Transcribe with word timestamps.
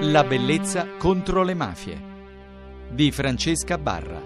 La 0.00 0.24
bellezza 0.24 0.86
contro 0.98 1.42
le 1.42 1.54
mafie 1.54 1.98
di 2.90 3.10
Francesca 3.10 3.78
Barra. 3.78 4.20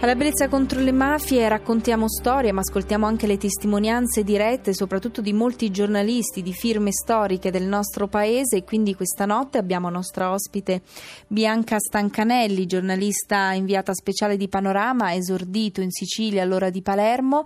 Alla 0.00 0.14
bellezza 0.14 0.48
contro 0.48 0.80
le 0.80 0.90
mafie 0.90 1.46
raccontiamo 1.46 2.08
storie, 2.08 2.52
ma 2.52 2.60
ascoltiamo 2.60 3.06
anche 3.06 3.26
le 3.26 3.36
testimonianze 3.36 4.24
dirette, 4.24 4.72
soprattutto 4.72 5.20
di 5.20 5.34
molti 5.34 5.70
giornalisti 5.70 6.40
di 6.40 6.54
firme 6.54 6.90
storiche 6.90 7.50
del 7.50 7.64
nostro 7.64 8.08
paese. 8.08 8.56
E 8.56 8.64
quindi 8.64 8.94
questa 8.94 9.26
notte 9.26 9.58
abbiamo 9.58 9.90
nostra 9.90 10.32
ospite 10.32 10.80
Bianca 11.26 11.78
Stancanelli, 11.78 12.64
giornalista 12.64 13.52
inviata 13.52 13.92
speciale 13.92 14.38
di 14.38 14.48
Panorama, 14.48 15.12
esordito 15.12 15.82
in 15.82 15.90
Sicilia, 15.90 16.44
all'ora 16.44 16.70
di 16.70 16.80
Palermo. 16.80 17.44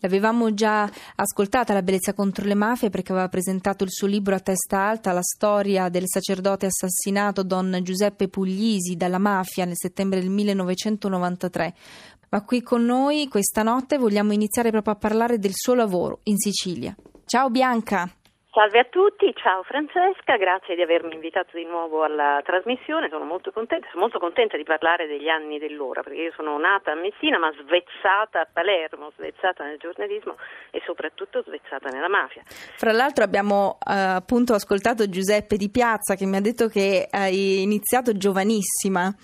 L'avevamo 0.00 0.52
già 0.54 0.90
ascoltata 1.16 1.72
la 1.72 1.82
bellezza 1.82 2.14
contro 2.14 2.46
le 2.46 2.54
mafie 2.54 2.90
perché 2.90 3.12
aveva 3.12 3.28
presentato 3.28 3.84
il 3.84 3.90
suo 3.90 4.06
libro 4.06 4.34
a 4.34 4.40
testa 4.40 4.78
alta, 4.78 5.12
la 5.12 5.22
storia 5.22 5.88
del 5.88 6.04
sacerdote 6.06 6.66
assassinato 6.66 7.42
Don 7.42 7.78
Giuseppe 7.82 8.28
Puglisi 8.28 8.96
dalla 8.96 9.18
mafia 9.18 9.64
nel 9.64 9.76
settembre 9.76 10.20
del 10.20 10.30
1993. 10.30 11.74
Ma 12.30 12.42
qui 12.42 12.62
con 12.62 12.84
noi 12.84 13.28
questa 13.28 13.62
notte 13.62 13.98
vogliamo 13.98 14.32
iniziare 14.32 14.70
proprio 14.70 14.94
a 14.94 14.96
parlare 14.96 15.38
del 15.38 15.52
suo 15.54 15.74
lavoro 15.74 16.20
in 16.24 16.38
Sicilia. 16.38 16.94
Ciao 17.24 17.50
Bianca! 17.50 18.19
Salve 18.52 18.80
a 18.80 18.84
tutti, 18.90 19.32
ciao 19.36 19.62
Francesca, 19.62 20.36
grazie 20.36 20.74
di 20.74 20.82
avermi 20.82 21.14
invitato 21.14 21.56
di 21.56 21.64
nuovo 21.64 22.02
alla 22.02 22.42
trasmissione, 22.44 23.08
sono 23.08 23.24
molto 23.24 23.52
contenta, 23.52 23.86
sono 23.92 24.02
molto 24.02 24.18
contenta 24.18 24.56
di 24.56 24.64
parlare 24.64 25.06
degli 25.06 25.28
anni 25.28 25.60
dell'ora, 25.60 26.02
perché 26.02 26.22
io 26.22 26.32
sono 26.34 26.58
nata 26.58 26.90
a 26.90 26.96
Messina 26.96 27.38
ma 27.38 27.52
svezzata 27.52 28.40
a 28.40 28.48
Palermo, 28.52 29.12
svezzata 29.14 29.62
nel 29.62 29.78
giornalismo 29.78 30.34
e 30.72 30.82
soprattutto 30.84 31.44
svezzata 31.46 31.90
nella 31.90 32.08
mafia. 32.08 32.42
Fra 32.44 32.90
l'altro 32.90 33.22
abbiamo 33.22 33.78
eh, 33.88 33.94
appunto 33.94 34.52
ascoltato 34.54 35.08
Giuseppe 35.08 35.56
Di 35.56 35.70
Piazza 35.70 36.16
che 36.16 36.26
mi 36.26 36.34
ha 36.34 36.40
detto 36.40 36.66
che 36.66 37.06
hai 37.08 37.62
iniziato 37.62 38.16
giovanissima. 38.16 39.14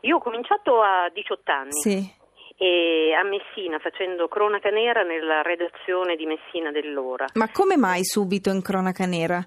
Io 0.00 0.16
ho 0.16 0.20
cominciato 0.20 0.80
a 0.80 1.10
18 1.12 1.52
anni. 1.52 1.72
Sì 1.72 2.15
e 2.56 3.12
a 3.12 3.22
Messina 3.22 3.78
facendo 3.78 4.28
cronaca 4.28 4.70
nera 4.70 5.02
nella 5.02 5.42
redazione 5.42 6.16
di 6.16 6.26
Messina 6.26 6.70
dell'Ora. 6.70 7.26
Ma 7.34 7.50
come 7.50 7.76
mai 7.76 8.04
subito 8.04 8.50
in 8.50 8.62
cronaca 8.62 9.04
nera? 9.04 9.44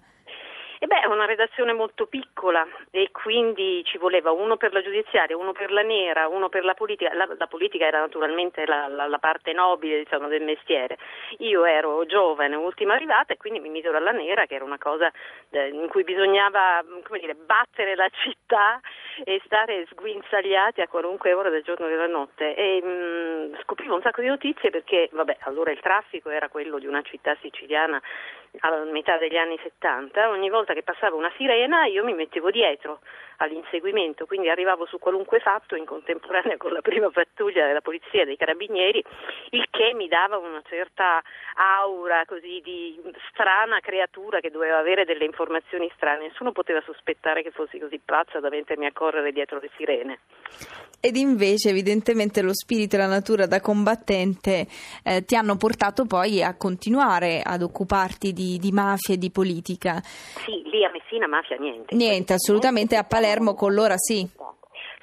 E 0.82 0.88
beh, 0.88 1.02
è 1.02 1.08
una 1.08 1.26
redazione 1.26 1.74
molto 1.74 2.06
piccola 2.06 2.66
e 2.90 3.10
quindi 3.12 3.84
ci 3.84 3.98
voleva 3.98 4.32
uno 4.32 4.56
per 4.56 4.72
la 4.72 4.82
giudiziaria, 4.82 5.36
uno 5.36 5.52
per 5.52 5.74
la 5.74 5.82
nera, 5.82 6.30
uno 6.30 6.48
per 6.48 6.64
la 6.64 6.74
politica. 6.74 7.14
La, 7.14 7.28
la 7.38 7.48
politica 7.48 7.86
era 7.86 8.00
naturalmente 8.00 8.66
la, 8.66 8.88
la, 8.88 9.06
la 9.06 9.18
parte 9.18 9.52
nobile 9.52 9.98
diciamo, 9.98 10.30
del 10.30 10.42
mestiere. 10.42 10.98
Io 11.40 11.66
ero 11.66 12.06
giovane, 12.06 12.56
ultima 12.56 12.94
arrivata 12.94 13.34
e 13.34 13.38
quindi 13.38 13.60
mi 13.60 13.68
misero 13.68 13.98
alla 13.98 14.12
nera, 14.12 14.46
che 14.46 14.56
era 14.56 14.64
una 14.64 14.78
cosa 14.78 15.12
eh, 15.50 15.68
in 15.68 15.90
cui 15.90 16.06
bisognava 16.06 16.82
dire, 17.20 17.36
battere 17.36 17.96
la 17.96 18.08
città 18.24 18.80
e 19.26 19.42
stare 19.44 19.86
sguinzagliati 19.92 20.80
a 20.80 20.88
qualunque 20.88 21.34
ora 21.34 21.50
del 21.50 21.64
giorno 21.64 21.88
e 21.88 21.90
della 21.90 22.08
notte. 22.08 22.56
E 22.56 22.82
mh, 22.82 22.88
mm, 22.88 23.56
scoprivo 23.64 23.96
un 23.96 24.02
sacco 24.02 24.22
di 24.22 24.28
notizie 24.28 24.70
perché, 24.70 25.10
vabbè, 25.12 25.40
allora 25.42 25.72
il 25.72 25.82
traffico 25.82 26.30
era 26.30 26.48
quello 26.48 26.80
di 26.80 26.88
una 26.88 27.02
città 27.02 27.36
siciliana 27.42 28.02
a 28.62 28.84
metà 28.86 29.18
degli 29.18 29.38
anni 29.38 29.58
70, 29.62 30.30
ogni 30.30 30.50
volta 30.50 30.74
che 30.74 30.84
passava 30.84 31.16
una 31.16 31.32
sirena 31.38 31.86
io 31.86 32.04
mi 32.04 32.14
mettevo 32.14 32.52
dietro 32.52 33.00
all'inseguimento, 33.40 34.26
quindi 34.26 34.50
arrivavo 34.50 34.86
su 34.86 35.00
qualunque 35.00 35.40
fatto 35.40 35.76
in 35.76 35.86
contemporanea 35.86 36.58
con 36.58 36.72
la 36.72 36.82
prima 36.82 37.10
pattuglia 37.10 37.66
della 37.66 37.82
polizia 37.82 38.24
e 38.24 38.26
dei 38.26 38.38
carabinieri, 38.38 39.04
il 39.52 39.66
che 39.70 39.94
mi 39.94 40.08
dava 40.08 40.38
una 40.38 40.62
certa 40.68 41.22
aura 41.56 42.24
così 42.26 42.60
di 42.64 43.00
strana 43.30 43.80
creatura 43.80 44.40
che 44.40 44.52
doveva 44.52 44.78
avere 44.78 45.06
delle 45.06 45.26
informazioni 45.26 45.90
strane. 45.96 46.28
Nessuno 46.28 46.52
poteva 46.52 46.82
sospettare 46.86 47.42
che 47.42 47.52
fossi 47.52 47.80
così 47.80 48.00
pazza 48.04 48.40
da 48.40 48.50
mettermi 48.50 48.86
a 48.86 48.92
correre 48.92 49.32
dietro 49.32 49.60
le 49.60 49.70
sirene. 49.78 50.20
Ed 51.02 51.16
invece 51.16 51.70
evidentemente 51.70 52.42
lo 52.42 52.54
spirito 52.54 52.96
e 52.96 53.00
la 53.00 53.08
natura 53.08 53.46
da 53.46 53.62
combattente 53.62 54.68
eh, 55.02 55.24
ti 55.24 55.36
hanno 55.36 55.56
portato 55.56 56.06
poi 56.06 56.44
a 56.44 56.58
continuare 56.58 57.42
ad 57.42 57.62
occuparti 57.62 58.34
di, 58.34 58.49
di 58.58 58.72
mafia 58.72 59.14
e 59.14 59.18
di 59.18 59.30
politica. 59.30 60.00
Sì, 60.02 60.64
lì 60.70 60.84
a 60.84 60.90
Messina 60.92 61.28
mafia 61.28 61.58
niente. 61.58 61.96
Niente, 61.96 62.34
assolutamente 62.34 62.96
a 62.96 63.04
Palermo 63.04 63.54
con 63.54 63.74
l'ora 63.74 63.98
sì. 63.98 64.28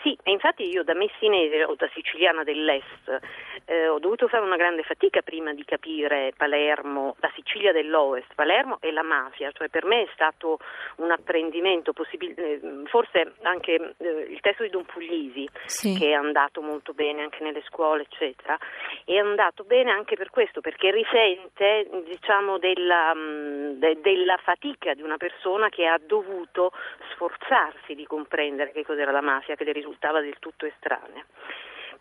Sì, 0.03 0.17
infatti 0.25 0.62
io 0.69 0.84
da 0.84 0.95
messinese 0.95 1.65
o 1.65 1.75
da 1.75 1.89
siciliana 1.93 2.45
dell'est 2.45 3.21
eh, 3.66 3.88
ho 3.88 3.99
dovuto 3.99 4.28
fare 4.28 4.44
una 4.44 4.56
grande 4.56 4.82
fatica 4.82 5.22
prima 5.22 5.53
di 5.53 5.65
capire 5.65 6.32
Palermo, 6.37 7.16
la 7.21 7.31
Sicilia 7.34 7.72
dell'Ovest, 7.72 8.34
Palermo 8.34 8.78
e 8.81 8.93
la 8.93 9.03
mafia, 9.03 9.50
cioè 9.53 9.69
per 9.69 9.84
me 9.84 10.03
è 10.03 10.09
stato 10.15 10.59
un 10.97 11.10
apprendimento, 11.10 11.93
possibil- 11.93 12.34
eh, 12.37 12.60
forse 12.87 13.34
anche 13.43 13.94
eh, 13.99 14.09
il 14.28 14.41
testo 14.41 14.62
di 14.62 14.71
Don 14.71 14.84
Puglisi 14.84 15.49
sì. 15.66 15.97
che 15.99 16.10
è 16.10 16.12
andato 16.12 16.60
molto 16.60 16.93
bene 16.94 17.22
anche 17.22 17.43
nelle 17.43 17.62
scuole 17.66 18.03
eccetera, 18.03 18.59
è 19.04 19.16
andato 19.16 19.65
bene 19.65 19.91
anche 19.91 20.16
per 20.16 20.31
questo, 20.31 20.60
perché 20.60 20.91
risente 20.91 21.88
diciamo 22.04 22.59
della, 22.59 23.12
mm, 23.15 23.71
de- 23.72 24.00
della 24.00 24.37
fatica 24.38 24.94
di 24.94 25.03
una 25.03 25.16
persona 25.16 25.69
che 25.69 25.87
ha 25.87 25.98
dovuto 25.98 26.72
sforzarsi 27.12 27.94
di 27.94 28.06
comprendere 28.06 28.72
che 28.72 28.84
cos'era 28.84 29.10
la 29.10 29.21
mafia, 29.21 29.56
che 29.56 29.65
le 29.65 29.72
risultava 29.72 30.06
risultava 30.06 30.21
del 30.21 30.37
tutto 30.38 30.66
estranea. 30.66 31.25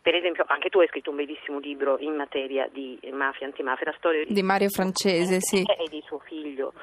Per 0.05 0.13
esempio, 0.13 0.43
anche 0.45 0.69
tu 0.69 0.77
hai 0.79 0.87
scritto 0.87 1.09
un 1.09 1.15
bellissimo 1.15 1.57
libro 1.57 1.97
in 1.97 2.13
materia 2.13 2.69
di 2.71 2.95
mafia, 3.11 3.47
antimafia, 3.47 3.87
la 3.87 3.95
storia 3.97 4.23
di, 4.23 4.43
Mario 4.43 4.69
Francese 4.69 5.39
sì. 5.39 5.63
e 5.63 5.89
di 5.89 5.99
suo 6.05 6.19
figlio. 6.19 6.73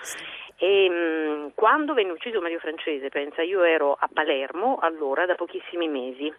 E, 0.56 0.90
mh, 0.90 0.94
mm, 0.94 1.46
quando 1.54 1.94
venne 1.94 2.10
ucciso 2.10 2.40
Mario 2.40 2.58
Francese, 2.58 3.10
pensa, 3.10 3.42
io 3.42 3.62
ero 3.62 3.92
a 3.92 4.08
Palermo 4.12 4.78
allora 4.80 5.24
da 5.24 5.36
pochissimi 5.36 5.86
mesi 5.86 6.34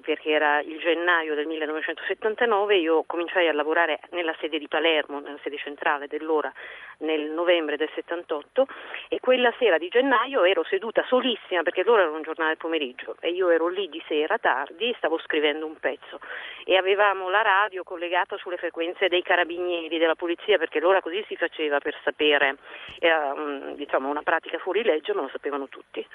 perché 0.00 0.30
era 0.30 0.60
il 0.60 0.78
gennaio 0.78 1.34
del 1.34 1.46
1979, 1.46 2.76
io 2.76 3.04
cominciai 3.04 3.48
a 3.48 3.52
lavorare 3.52 4.00
nella 4.10 4.34
sede 4.40 4.58
di 4.58 4.68
Palermo, 4.68 5.20
nella 5.20 5.38
sede 5.42 5.58
centrale 5.58 6.06
dell'ora, 6.06 6.52
nel 6.98 7.30
novembre 7.30 7.76
del 7.76 7.90
78 7.94 8.66
e 9.08 9.20
quella 9.20 9.52
sera 9.58 9.78
di 9.78 9.88
gennaio 9.88 10.44
ero 10.44 10.64
seduta 10.64 11.04
solissima 11.06 11.62
perché 11.62 11.82
l'ora 11.84 12.02
era 12.02 12.10
un 12.10 12.22
giornale 12.22 12.56
pomeriggio 12.56 13.16
e 13.20 13.30
io 13.30 13.50
ero 13.50 13.68
lì 13.68 13.88
di 13.88 14.02
sera 14.06 14.38
tardi, 14.38 14.94
stavo 14.98 15.18
scrivendo 15.18 15.66
un 15.66 15.78
pezzo. 15.78 16.18
E 16.64 16.76
avevamo 16.76 17.30
la 17.30 17.42
radio 17.42 17.82
collegata 17.84 18.36
sulle 18.36 18.56
frequenze 18.56 19.08
dei 19.08 19.22
carabinieri, 19.22 19.98
della 19.98 20.16
polizia 20.16 20.58
perché 20.58 20.80
l'ora 20.80 21.00
così 21.00 21.24
si 21.28 21.36
faceva 21.36 21.78
per 21.78 21.96
sapere, 22.02 22.56
era 22.98 23.34
diciamo, 23.74 24.08
una 24.08 24.22
pratica 24.22 24.58
fuori 24.58 24.82
legge 24.82 25.12
ma 25.14 25.22
lo 25.22 25.28
sapevano 25.28 25.68
tutti. 25.68 26.06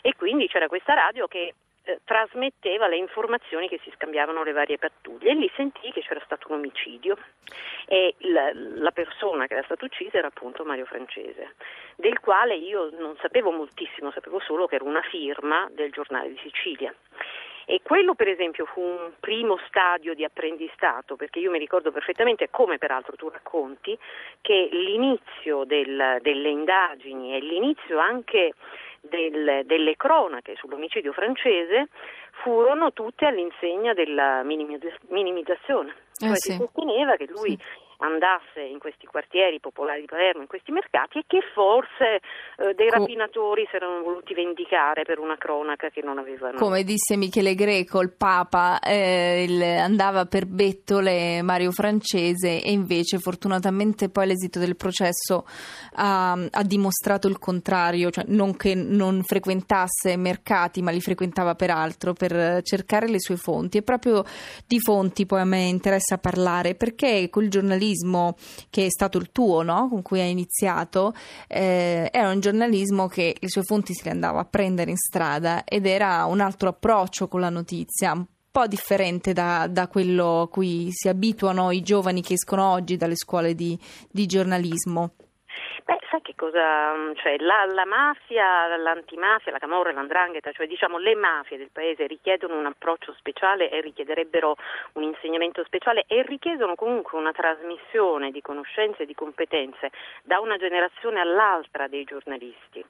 E 0.00 0.14
quindi 0.16 0.48
c'era 0.48 0.68
questa 0.68 0.94
radio 0.94 1.26
che 1.26 1.54
eh, 1.88 2.00
trasmetteva 2.04 2.86
le 2.86 2.96
informazioni 2.96 3.66
che 3.66 3.80
si 3.82 3.90
scambiavano 3.94 4.42
le 4.42 4.52
varie 4.52 4.76
pattuglie 4.76 5.30
e 5.30 5.34
lì 5.34 5.50
sentì 5.56 5.90
che 5.90 6.02
c'era 6.02 6.20
stato 6.22 6.48
un 6.50 6.58
omicidio 6.58 7.16
e 7.86 8.14
la, 8.18 8.50
la, 8.52 8.90
persona 8.90 9.46
che 9.46 9.54
era 9.54 9.62
stata 9.62 9.86
uccisa 9.86 10.18
era 10.18 10.26
appunto 10.26 10.64
Mario 10.64 10.84
Francese, 10.84 11.54
del 11.96 12.20
quale 12.20 12.56
io 12.56 12.90
non 12.98 13.16
sapevo 13.22 13.52
moltissimo, 13.52 14.10
sapevo 14.10 14.38
solo 14.40 14.66
che 14.66 14.74
era 14.74 14.84
una 14.84 15.00
firma 15.00 15.66
del 15.70 15.90
giornale 15.90 16.28
di 16.28 16.38
Sicilia. 16.42 16.94
E 17.64 17.80
quello 17.82 18.14
per 18.14 18.28
esempio 18.28 18.66
fu 18.66 18.80
un 18.80 19.12
primo 19.18 19.58
stadio 19.68 20.14
di 20.14 20.24
apprendistato, 20.24 21.16
perché 21.16 21.38
io 21.38 21.50
mi 21.50 21.58
ricordo 21.58 21.90
perfettamente, 21.90 22.50
come 22.50 22.76
peraltro 22.76 23.16
tu 23.16 23.30
racconti, 23.30 23.98
che 24.42 24.68
l'inizio 24.72 25.64
del, 25.64 26.18
delle 26.20 26.48
indagini 26.48 27.34
e 27.34 27.40
l'inizio 27.40 27.98
anche 27.98 28.52
del, 29.00 29.62
delle 29.64 29.96
cronache 29.96 30.54
sull'omicidio 30.56 31.12
francese 31.12 31.88
furono 32.42 32.92
tutte 32.92 33.26
all'insegna 33.26 33.94
della 33.94 34.42
minimizzazione. 34.42 35.94
Cioè 36.12 36.30
eh 36.30 36.36
sì. 36.36 36.52
si 36.52 36.56
sosteneva 36.56 37.16
che 37.16 37.26
lui 37.26 37.56
sì 37.58 37.86
andasse 37.98 38.60
in 38.60 38.78
questi 38.78 39.06
quartieri 39.06 39.58
popolari 39.58 40.00
di 40.00 40.06
Palermo, 40.06 40.42
in 40.42 40.46
questi 40.46 40.70
mercati 40.70 41.18
e 41.18 41.24
che 41.26 41.40
forse 41.52 42.20
eh, 42.56 42.74
dei 42.74 42.88
rapinatori 42.90 43.66
si 43.68 43.76
erano 43.76 44.02
voluti 44.02 44.34
vendicare 44.34 45.02
per 45.02 45.18
una 45.18 45.36
cronaca 45.36 45.88
che 45.88 46.02
non 46.02 46.18
avevano. 46.18 46.58
Come 46.58 46.84
disse 46.84 47.16
Michele 47.16 47.54
Greco, 47.54 48.00
il 48.00 48.12
Papa 48.12 48.78
eh, 48.78 49.44
il, 49.48 49.62
andava 49.62 50.26
per 50.26 50.46
bettole 50.46 51.42
Mario 51.42 51.72
Francese 51.72 52.62
e 52.62 52.70
invece 52.70 53.18
fortunatamente 53.18 54.08
poi 54.10 54.26
l'esito 54.26 54.60
del 54.60 54.76
processo 54.76 55.44
ha, 55.94 56.32
ha 56.32 56.62
dimostrato 56.62 57.26
il 57.26 57.38
contrario, 57.38 58.10
cioè 58.10 58.24
non 58.28 58.56
che 58.56 58.74
non 58.76 59.22
frequentasse 59.24 60.16
mercati 60.16 60.82
ma 60.82 60.92
li 60.92 61.00
frequentava 61.00 61.56
per 61.56 61.70
altro, 61.70 62.12
per 62.12 62.62
cercare 62.62 63.08
le 63.08 63.18
sue 63.18 63.36
fonti 63.36 63.78
e 63.78 63.82
proprio 63.82 64.22
di 64.66 64.78
fonti 64.78 65.26
poi 65.26 65.40
a 65.40 65.44
me 65.44 65.62
interessa 65.62 66.18
parlare 66.18 66.76
perché 66.76 67.28
col 67.28 67.48
giornalismo 67.48 67.86
giornalismo 67.88 68.36
che 68.70 68.86
è 68.86 68.90
stato 68.90 69.18
il 69.18 69.30
tuo, 69.30 69.62
no? 69.62 69.88
con 69.88 70.02
cui 70.02 70.20
hai 70.20 70.30
iniziato, 70.30 71.14
eh, 71.46 72.08
era 72.12 72.30
un 72.30 72.40
giornalismo 72.40 73.06
che 73.06 73.36
le 73.38 73.48
sue 73.48 73.62
fonti 73.62 73.94
se 73.94 74.02
le 74.04 74.10
andava 74.10 74.40
a 74.40 74.44
prendere 74.44 74.90
in 74.90 74.96
strada 74.96 75.64
ed 75.64 75.86
era 75.86 76.24
un 76.24 76.40
altro 76.40 76.70
approccio 76.70 77.28
con 77.28 77.40
la 77.40 77.50
notizia, 77.50 78.12
un 78.12 78.26
po' 78.50 78.66
differente 78.66 79.32
da, 79.32 79.66
da 79.68 79.88
quello 79.88 80.42
a 80.42 80.48
cui 80.48 80.88
si 80.90 81.08
abituano 81.08 81.70
i 81.70 81.82
giovani 81.82 82.22
che 82.22 82.34
escono 82.34 82.70
oggi 82.70 82.96
dalle 82.96 83.16
scuole 83.16 83.54
di, 83.54 83.78
di 84.10 84.26
giornalismo. 84.26 85.12
Cosa, 86.38 86.94
cioè 87.16 87.36
la, 87.38 87.64
la 87.64 87.84
mafia, 87.84 88.76
l'antimafia, 88.76 89.50
la 89.50 89.58
camorra, 89.58 89.90
l'andrangheta, 89.90 90.52
cioè 90.52 90.68
diciamo 90.68 90.96
le 90.96 91.16
mafie 91.16 91.58
del 91.58 91.70
paese 91.72 92.06
richiedono 92.06 92.56
un 92.56 92.66
approccio 92.66 93.12
speciale 93.18 93.68
e 93.70 93.80
richiederebbero 93.80 94.54
un 94.92 95.02
insegnamento 95.02 95.64
speciale 95.64 96.04
e 96.06 96.22
richiedono 96.22 96.76
comunque 96.76 97.18
una 97.18 97.32
trasmissione 97.32 98.30
di 98.30 98.40
conoscenze 98.40 99.02
e 99.02 99.06
di 99.06 99.14
competenze 99.14 99.90
da 100.22 100.38
una 100.38 100.56
generazione 100.58 101.18
all'altra 101.18 101.88
dei 101.88 102.04
giornalisti 102.04 102.84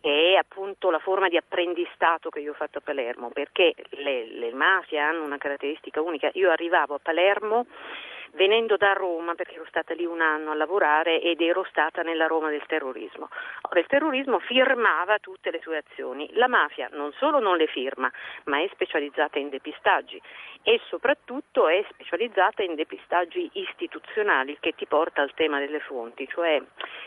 che 0.00 0.32
è 0.32 0.36
appunto 0.36 0.90
la 0.90 1.00
forma 1.00 1.28
di 1.28 1.36
apprendistato 1.36 2.30
che 2.30 2.40
io 2.40 2.52
ho 2.52 2.54
fatto 2.54 2.78
a 2.78 2.80
Palermo, 2.82 3.28
perché 3.28 3.74
le, 3.90 4.24
le 4.26 4.52
mafie 4.54 4.98
hanno 4.98 5.24
una 5.24 5.36
caratteristica 5.36 6.00
unica. 6.00 6.30
Io 6.34 6.50
arrivavo 6.50 6.94
a 6.94 7.00
Palermo 7.02 7.66
venendo 8.32 8.76
da 8.76 8.92
Roma, 8.92 9.34
perché 9.34 9.54
ero 9.54 9.66
stata 9.68 9.94
lì 9.94 10.04
un 10.04 10.20
anno 10.20 10.50
a 10.50 10.54
lavorare 10.54 11.20
ed 11.20 11.40
ero 11.40 11.64
stata 11.68 12.02
nella 12.02 12.26
Roma 12.26 12.50
del 12.50 12.64
terrorismo. 12.66 13.28
Ora, 13.62 13.80
il 13.80 13.86
terrorismo 13.86 14.38
firmava 14.38 15.18
tutte 15.18 15.50
le 15.50 15.60
sue 15.60 15.78
azioni, 15.78 16.28
la 16.34 16.48
mafia 16.48 16.88
non 16.92 17.12
solo 17.12 17.38
non 17.38 17.56
le 17.56 17.66
firma, 17.66 18.10
ma 18.44 18.60
è 18.60 18.68
specializzata 18.72 19.38
in 19.38 19.48
depistaggi 19.48 20.20
e 20.62 20.80
soprattutto 20.88 21.68
è 21.68 21.84
specializzata 21.90 22.62
in 22.62 22.74
depistaggi 22.74 23.48
istituzionali 23.54 24.58
che 24.60 24.74
ti 24.74 24.86
porta 24.86 25.22
al 25.22 25.32
tema 25.34 25.58
delle 25.58 25.80
fonti, 25.80 26.28
cioè 26.28 26.60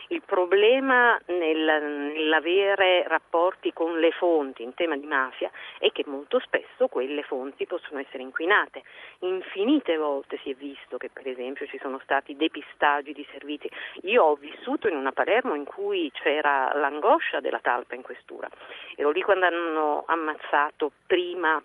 il 0.08 0.22
problema 0.26 1.20
nel, 1.28 2.12
nell'avere 2.14 3.08
rapporti 3.08 3.72
con 3.74 4.00
le 4.00 4.12
fonti 4.12 4.64
in 4.64 4.74
tema 4.74 4.98
di 4.98 5.06
mafia 5.06 5.52
è 5.80 5.92
che 5.92 6.04
molto 6.08 6.40
spesso 6.40 6.88
quelle 6.88 7.24
fonti 7.24 7.66
possono 7.66 8.00
essere 8.00 8.24
inquinate. 8.24 8.84
Infinite 9.20 9.98
volte 9.98 10.40
si 10.44 10.52
è 10.52 10.56
visto 10.56 10.98
che 10.98 11.10
per 11.14 11.28
esempio 11.28 11.66
ci 11.68 11.80
sono 11.82 12.00
stati 12.04 12.36
depistaggi 12.36 13.14
di 13.14 13.26
servizi. 13.32 13.70
Io 14.04 14.24
ho 14.24 14.36
vissuto 14.36 14.88
in 14.88 14.96
una 14.96 15.12
Palermo 15.12 15.56
in 15.56 15.64
cui 15.64 16.12
c'era 16.12 16.74
l'angoscia 16.74 17.40
della 17.40 17.60
talpa 17.60 17.96
in 17.96 18.02
questura. 18.02 18.50
Ero 18.96 19.12
lì 19.12 19.22
quando 19.22 19.46
hanno 19.46 20.04
ammazzato 20.08 20.92
prima 21.06 21.62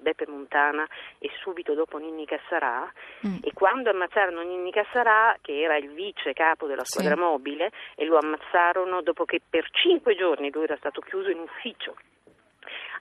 Beppe 0.00 0.26
Montana 0.28 0.86
e 1.18 1.28
subito 1.40 1.74
dopo 1.74 1.98
Ninni 1.98 2.24
Cassarà 2.24 2.90
mm. 3.26 3.38
e 3.42 3.52
quando 3.52 3.90
ammazzarono 3.90 4.42
Ninni 4.42 4.70
Cassarà 4.70 5.36
che 5.40 5.60
era 5.60 5.76
il 5.76 5.90
vice 5.90 6.32
capo 6.32 6.66
della 6.66 6.84
squadra 6.84 7.14
sì. 7.14 7.20
mobile 7.20 7.72
e 7.96 8.04
lo 8.04 8.16
ammazzarono 8.16 9.02
dopo 9.02 9.24
che 9.24 9.40
per 9.46 9.68
cinque 9.72 10.14
giorni 10.14 10.52
lui 10.52 10.64
era 10.64 10.76
stato 10.76 11.00
chiuso 11.00 11.30
in 11.30 11.40
ufficio 11.40 11.96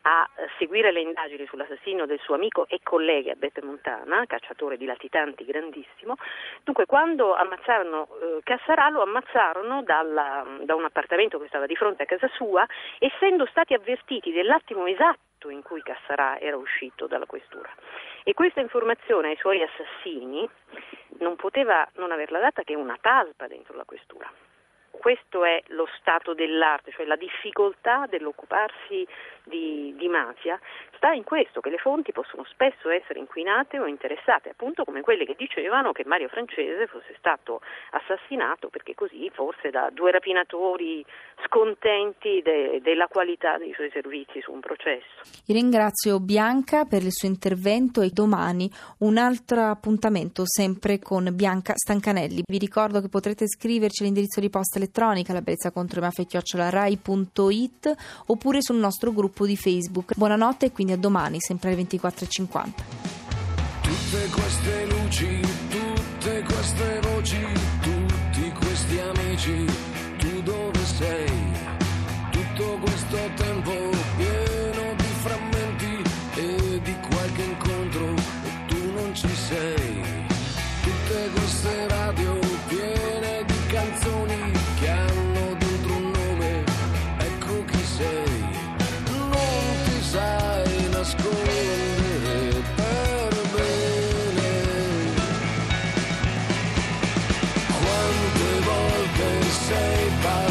a 0.03 0.27
seguire 0.57 0.92
le 0.92 1.01
indagini 1.01 1.45
sull'assassino 1.45 2.06
del 2.06 2.19
suo 2.19 2.36
amico 2.36 2.65
e 2.68 2.80
collega 2.83 3.33
Beppe 3.36 3.62
Montana, 3.62 4.25
cacciatore 4.25 4.77
di 4.77 4.86
latitanti 4.86 5.45
grandissimo. 5.45 6.15
Dunque, 6.63 6.86
quando 6.86 7.33
ammazzarono 7.33 8.07
eh, 8.21 8.39
Cassarà, 8.44 8.89
lo 8.89 9.01
ammazzarono 9.01 9.83
dalla, 9.83 10.45
da 10.62 10.75
un 10.75 10.86
appartamento 10.86 11.39
che 11.39 11.48
stava 11.48 11.65
di 11.65 11.75
fronte 11.75 12.03
a 12.03 12.06
casa 12.06 12.27
sua, 12.30 12.65
essendo 13.00 13.45
stati 13.48 13.74
avvertiti 13.74 14.31
dell'attimo 14.31 14.86
esatto 14.88 15.50
in 15.50 15.62
cui 15.62 15.81
Cassarà 15.81 16.39
era 16.39 16.57
uscito 16.57 17.07
dalla 17.07 17.25
questura. 17.25 17.69
E 18.24 18.33
questa 18.33 18.59
informazione 18.59 19.30
ai 19.30 19.38
suoi 19.38 19.62
assassini 19.62 20.48
non 21.19 21.36
poteva 21.36 21.88
non 21.95 22.12
averla 22.12 22.39
data 22.39 22.63
che 22.63 22.75
una 22.75 22.98
talpa 23.00 23.48
dentro 23.48 23.75
la 23.75 23.86
questura 23.86 24.31
questo 25.01 25.44
è 25.44 25.63
lo 25.69 25.88
stato 26.00 26.36
dell'arte, 26.36 26.92
cioè 26.92 27.07
la 27.07 27.15
difficoltà 27.15 28.06
dell'occuparsi 28.07 29.07
di, 29.44 29.95
di, 29.98 30.07
mafia 30.07 30.59
sta 30.95 31.12
in 31.12 31.24
questo, 31.24 31.59
che 31.59 31.71
le 31.71 31.80
fonti 31.80 32.12
possono 32.12 32.44
spesso 32.44 32.88
essere 32.88 33.18
inquinate 33.18 33.80
o 33.80 33.88
interessate, 33.88 34.50
appunto 34.50 34.83
come 34.83 35.01
quelle 35.01 35.25
che 35.25 35.33
dicevano 35.36 35.92
che 35.92 36.06
Mario 36.06 36.27
Francese 36.27 36.86
fosse 36.86 37.15
stato 37.18 37.62
assassinato 37.89 38.69
perché 38.69 38.94
così 38.94 39.27
forse 39.33 39.71
da 39.71 39.89
due 39.92 40.12
rapinatori 40.12 41.03
scontenti 41.45 42.44
de, 42.44 42.80
della 42.83 43.07
qualità 43.07 43.57
dei 43.57 43.74
suoi 43.74 43.89
servizi 43.89 44.39
su 44.39 44.51
un 44.51 44.59
processo. 44.59 45.25
Io 45.48 45.56
ringrazio 45.56 46.19
Bianca 46.19 46.86
per 46.86 47.01
il 47.01 47.12
suo 47.12 47.27
intervento 47.27 48.01
e 48.01 48.12
domani 48.12 48.69
un 49.00 49.18
altro 49.18 49.62
appuntamento 49.63 50.44
sempre 50.45 51.00
con 51.00 51.27
Bianca 51.33 51.74
Stancanelli. 51.75 52.44
Vi 52.45 52.57
ricordo 52.59 53.01
che 53.01 53.09
potrete 53.09 53.48
scriverci 53.48 54.03
all'indirizzo 54.03 54.39
di 54.39 54.51
posta 54.51 54.77
elettronica 54.77 54.89
la 55.33 55.41
bellezza 55.41 55.71
contro 55.71 55.99
rai.it 56.69 57.95
oppure 58.27 58.61
sul 58.61 58.77
nostro 58.77 59.11
gruppo 59.11 59.45
di 59.45 59.57
Facebook. 59.57 60.13
Buonanotte 60.15 60.67
e 60.67 60.71
quindi 60.71 60.93
a 60.93 60.97
domani, 60.97 61.38
sempre 61.39 61.71
alle 61.73 61.81
24.50. 61.83 62.73
Tutte 63.81 64.29
queste 64.29 64.85
luci, 64.85 65.39
tutte 65.69 66.43
queste 66.43 66.99
voci, 67.01 67.45
tutti 67.81 68.51
questi 68.51 68.99
amici, 68.99 69.65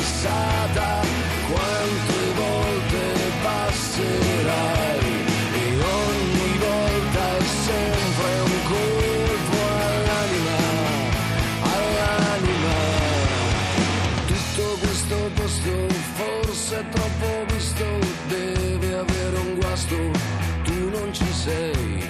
passata, 0.00 1.00
quante 1.52 2.20
volte 2.34 3.02
passerai 3.42 5.08
e 5.52 5.66
ogni 5.76 6.58
volta 6.58 7.36
è 7.36 7.44
sempre 7.68 8.32
un 8.48 8.58
colpo 8.72 9.58
all'anima, 9.84 10.58
all'anima. 11.74 12.76
Tutto 14.26 14.64
questo 14.80 15.16
posto 15.34 15.74
forse 16.16 16.78
è 16.78 16.88
troppo 16.88 17.54
visto, 17.54 17.84
deve 18.28 18.94
avere 18.94 19.36
un 19.36 19.54
guasto, 19.56 19.96
tu 20.64 20.88
non 20.88 21.12
ci 21.12 21.30
sei. 21.32 22.08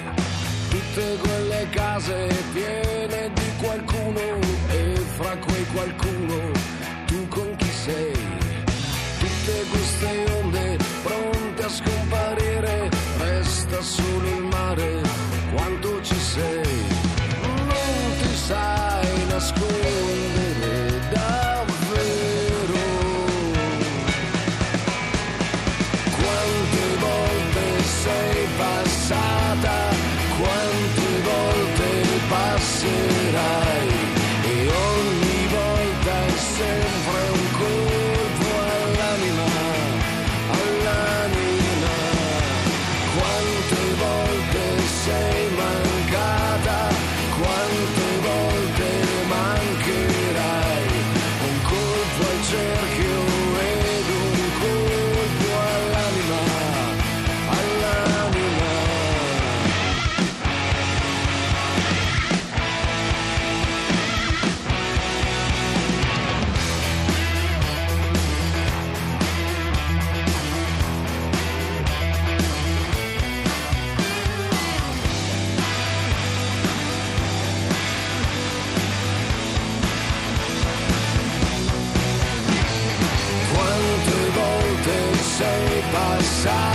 Tutte 0.69 1.17
quelle 1.19 1.67
case 1.71 2.27
piene 2.53 3.31
di 3.33 3.51
qualcuno 3.59 4.39
e 4.69 4.95
fra 5.17 5.35
quei 5.37 5.65
qualcuno 5.73 6.80
sei. 7.85 8.13
Tutte 9.19 9.53
queste 9.71 10.25
onde 10.41 10.77
pronte 11.03 11.63
a 11.63 11.69
scomparire, 11.69 12.89
resta 13.17 13.81
solo 13.81 14.27
il 14.37 14.43
mare, 14.43 15.01
quanto 15.53 16.01
ci 16.01 16.19
sei. 16.33 16.79
Non 17.41 18.11
ti 18.21 18.35
sai 18.35 19.25
nascondere 19.29 20.99
davvero. 21.09 22.89
Quante 26.19 26.83
volte 27.05 27.83
sei 28.03 28.47
passata, 28.57 29.75
quante 30.39 31.07
volte 31.29 31.87
passerai 32.29 33.90
Quante 86.43 86.70